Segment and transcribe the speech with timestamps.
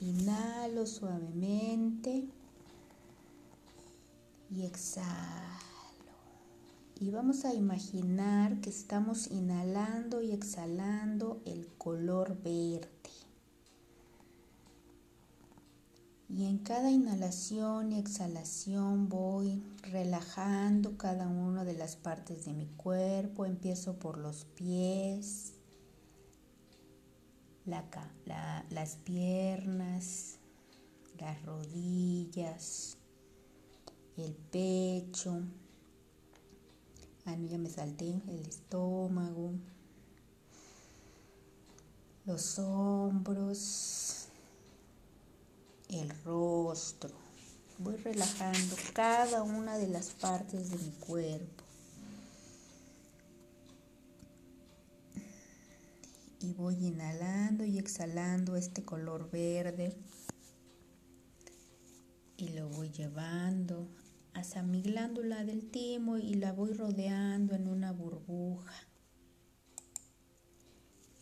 [0.00, 2.28] Inhalo suavemente
[4.50, 5.06] y exhalo.
[7.00, 12.88] Y vamos a imaginar que estamos inhalando y exhalando el color verde.
[16.28, 22.66] Y en cada inhalación y exhalación voy relajando cada una de las partes de mi
[22.66, 23.46] cuerpo.
[23.46, 25.52] Empiezo por los pies,
[27.66, 30.38] las piernas,
[31.18, 32.96] las rodillas,
[34.16, 35.42] el pecho.
[37.26, 39.52] Ah, ya me salté, el estómago,
[42.24, 44.28] los hombros,
[45.88, 47.10] el rostro.
[47.78, 51.65] Voy relajando cada una de las partes de mi cuerpo.
[56.40, 59.96] Y voy inhalando y exhalando este color verde.
[62.36, 63.88] Y lo voy llevando
[64.34, 68.74] hasta mi glándula del timo y la voy rodeando en una burbuja.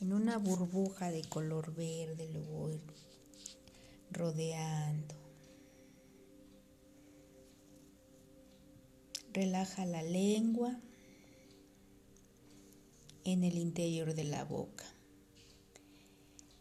[0.01, 2.81] En una burbuja de color verde lo voy
[4.11, 5.15] rodeando.
[9.33, 10.79] Relaja la lengua
[13.25, 14.94] en el interior de la boca.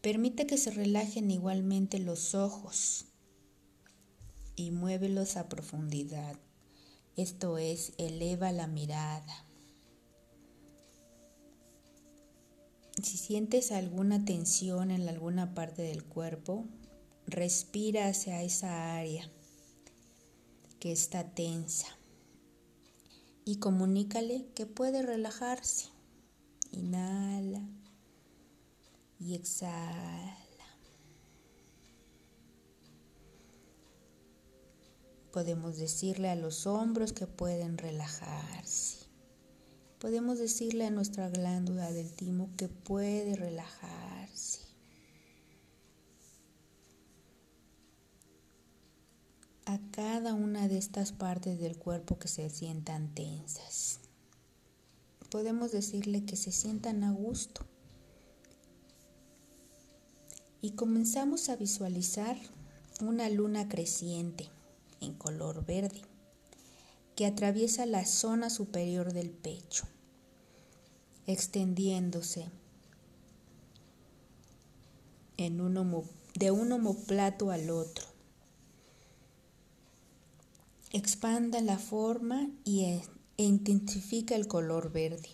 [0.03, 3.05] Permite que se relajen igualmente los ojos
[4.55, 6.35] y muévelos a profundidad.
[7.15, 9.47] Esto es, eleva la mirada.
[13.01, 16.67] Si sientes alguna tensión en alguna parte del cuerpo,
[17.25, 19.29] Respira hacia esa área
[20.79, 21.87] que está tensa
[23.45, 25.87] y comunícale que puede relajarse.
[26.71, 27.61] Inhala
[29.23, 30.37] y exhala.
[35.31, 39.05] Podemos decirle a los hombros que pueden relajarse.
[39.99, 44.63] Podemos decirle a nuestra glándula del timo que puede relajarse.
[49.65, 53.99] a cada una de estas partes del cuerpo que se sientan tensas.
[55.29, 57.65] Podemos decirle que se sientan a gusto.
[60.63, 62.35] Y comenzamos a visualizar
[63.01, 64.49] una luna creciente
[64.99, 66.01] en color verde
[67.15, 69.85] que atraviesa la zona superior del pecho,
[71.27, 72.47] extendiéndose
[75.37, 78.13] en un de un homoplato al otro
[80.93, 83.03] expanda la forma y e,
[83.37, 85.29] e intensifica el color verde.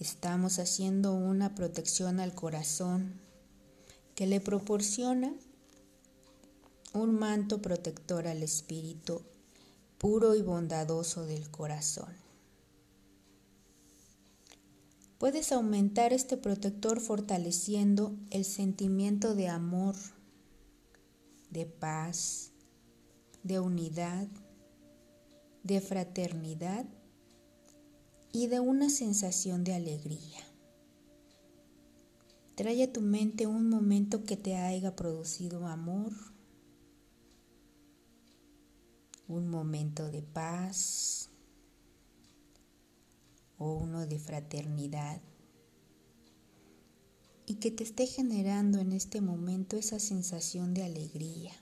[0.00, 3.20] Estamos haciendo una protección al corazón
[4.16, 5.32] que le proporciona
[6.92, 9.22] un manto protector al espíritu
[9.98, 12.12] puro y bondadoso del corazón.
[15.18, 19.94] Puedes aumentar este protector fortaleciendo el sentimiento de amor
[21.50, 22.50] de paz,
[23.44, 24.26] de unidad,
[25.62, 26.84] de fraternidad
[28.34, 30.44] y de una sensación de alegría.
[32.56, 36.12] Trae a tu mente un momento que te haya producido amor,
[39.28, 41.30] un momento de paz
[43.56, 45.20] o uno de fraternidad
[47.46, 51.52] y que te esté generando en este momento esa sensación de alegría.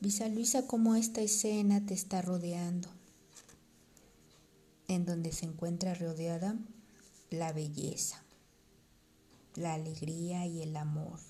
[0.00, 2.88] Visualiza cómo esta escena te está rodeando,
[4.88, 6.56] en donde se encuentra rodeada
[7.28, 8.22] la belleza,
[9.56, 11.20] la alegría y el amor.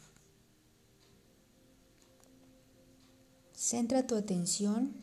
[3.53, 4.95] Centra tu atención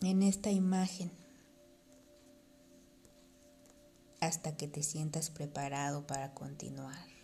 [0.00, 1.10] en esta imagen
[4.20, 7.15] hasta que te sientas preparado para continuar.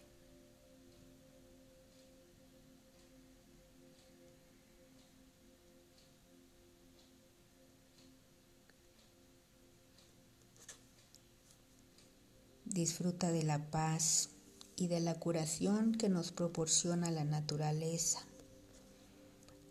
[12.73, 14.31] Disfruta de la paz
[14.77, 18.21] y de la curación que nos proporciona la naturaleza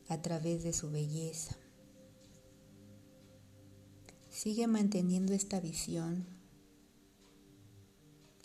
[0.07, 1.57] a través de su belleza.
[4.30, 6.27] Sigue manteniendo esta visión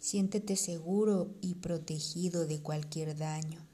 [0.07, 3.67] Siéntete seguro y protegido de cualquier daño.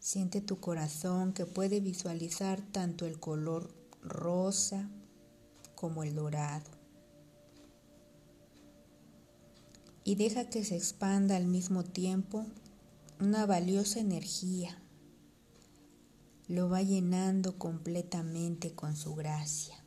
[0.00, 4.88] Siente tu corazón que puede visualizar tanto el color rosa
[5.74, 6.73] como el dorado.
[10.04, 12.46] Y deja que se expanda al mismo tiempo
[13.20, 14.78] una valiosa energía.
[16.46, 19.82] Lo va llenando completamente con su gracia.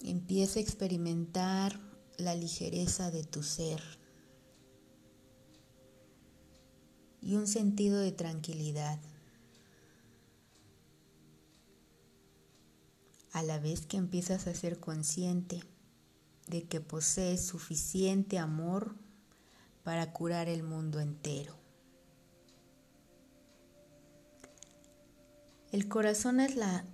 [0.00, 1.80] Empieza a experimentar
[2.18, 3.82] la ligereza de tu ser
[7.20, 9.00] y un sentido de tranquilidad.
[13.38, 15.62] A la vez que empiezas a ser consciente
[16.48, 18.96] de que posees suficiente amor
[19.84, 21.54] para curar el mundo entero.
[25.70, 26.84] El corazón es la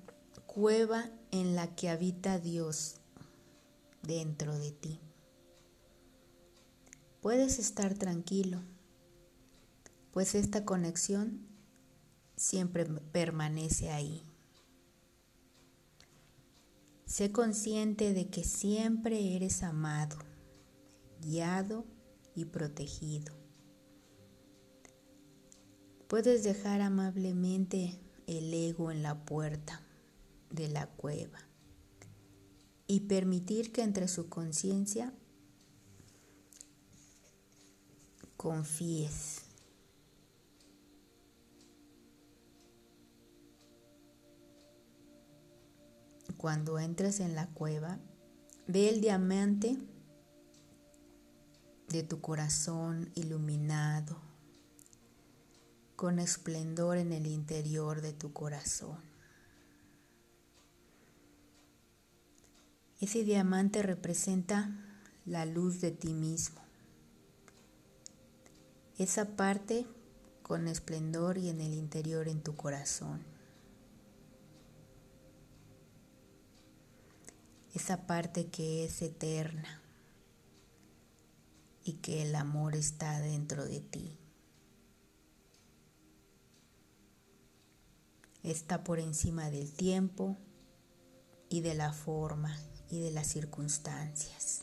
[0.45, 2.97] cueva en la que habita Dios
[4.03, 5.01] dentro de ti.
[7.23, 8.61] Puedes estar tranquilo,
[10.13, 11.47] pues esta conexión
[12.37, 14.34] siempre permanece ahí.
[17.07, 20.17] Sé consciente de que siempre eres amado,
[21.21, 21.85] guiado
[22.35, 23.35] y protegido.
[26.09, 29.83] Puedes dejar amablemente el ego en la puerta
[30.51, 31.41] de la cueva
[32.87, 35.13] y permitir que entre su conciencia
[38.37, 39.44] confíes.
[46.37, 47.99] Cuando entres en la cueva,
[48.67, 49.79] ve el diamante
[51.89, 54.19] de tu corazón iluminado
[55.97, 58.99] con esplendor en el interior de tu corazón.
[63.01, 64.71] Ese diamante representa
[65.27, 66.61] la luz de ti mismo.
[68.99, 69.87] Esa parte
[70.43, 73.34] con esplendor y en el interior en tu corazón.
[77.75, 79.83] Esa parte que es eterna
[81.85, 84.17] y que el amor está dentro de ti.
[88.45, 90.37] Está por encima del tiempo
[91.49, 92.57] y de la forma
[92.89, 94.63] y de las circunstancias.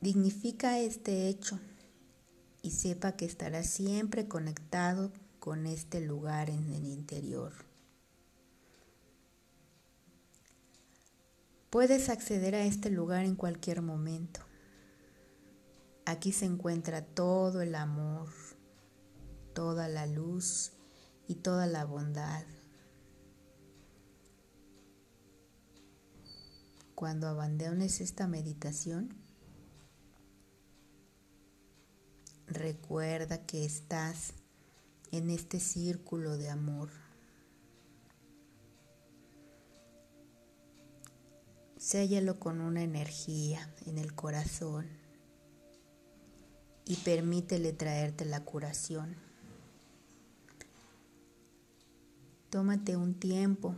[0.00, 1.58] Dignifica este hecho
[2.62, 5.10] y sepa que estará siempre conectado
[5.44, 7.52] con este lugar en el interior.
[11.68, 14.40] Puedes acceder a este lugar en cualquier momento.
[16.06, 18.30] Aquí se encuentra todo el amor,
[19.52, 20.72] toda la luz
[21.28, 22.46] y toda la bondad.
[26.94, 29.14] Cuando abandones esta meditación,
[32.46, 34.32] recuerda que estás
[35.16, 36.90] en este círculo de amor.
[41.76, 44.88] Séllalo con una energía en el corazón
[46.84, 49.14] y permítele traerte la curación.
[52.50, 53.76] Tómate un tiempo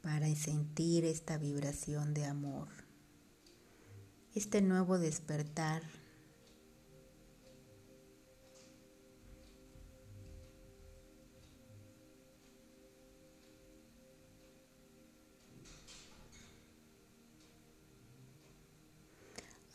[0.00, 2.68] para sentir esta vibración de amor,
[4.34, 5.82] este nuevo despertar.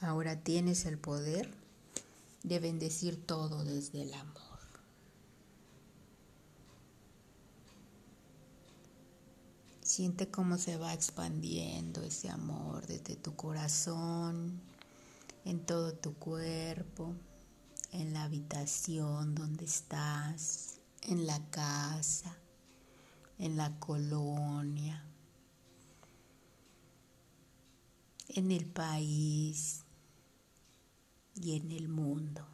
[0.06, 1.50] Ahora tienes el poder
[2.44, 4.60] de bendecir todo desde el amor.
[9.82, 14.62] Siente cómo se va expandiendo ese amor desde tu corazón,
[15.44, 17.16] en todo tu cuerpo,
[17.92, 22.38] en la habitación donde estás, en la casa,
[23.40, 25.04] en la colonia,
[28.30, 29.85] en el país
[31.36, 32.46] y en el mundo.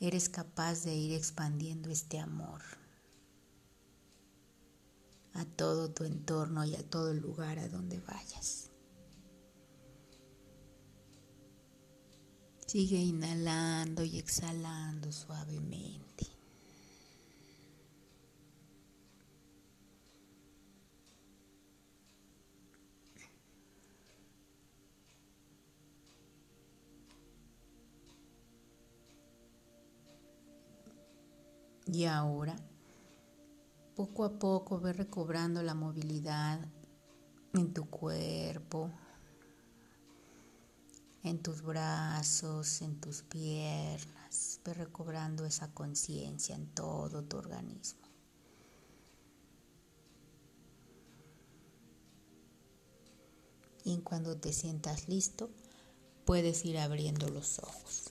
[0.00, 2.62] Eres capaz de ir expandiendo este amor
[5.32, 8.70] a todo tu entorno y a todo lugar a donde vayas.
[12.66, 16.35] Sigue inhalando y exhalando suavemente.
[31.86, 32.56] Y ahora
[33.94, 36.60] poco a poco ve recobrando la movilidad
[37.54, 38.90] en tu cuerpo,
[41.22, 44.60] en tus brazos, en tus piernas.
[44.64, 48.06] Ve recobrando esa conciencia en todo tu organismo.
[53.84, 55.48] Y cuando te sientas listo,
[56.24, 58.05] puedes ir abriendo los ojos.